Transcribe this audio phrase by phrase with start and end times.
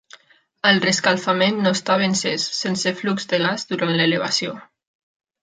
[0.69, 4.57] El rescalfament no estava encès, sense flux de gas durant l'elevació.